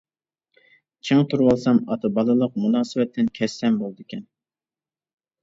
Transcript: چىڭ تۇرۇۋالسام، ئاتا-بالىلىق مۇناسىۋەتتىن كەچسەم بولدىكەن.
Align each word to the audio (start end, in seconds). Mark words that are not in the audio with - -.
چىڭ 1.09 1.19
تۇرۇۋالسام، 1.33 1.81
ئاتا-بالىلىق 1.89 2.57
مۇناسىۋەتتىن 2.63 3.31
كەچسەم 3.41 3.79
بولدىكەن. 3.85 4.27